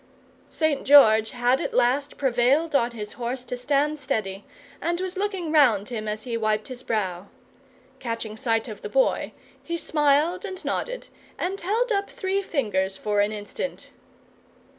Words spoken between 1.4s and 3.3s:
at last prevailed on his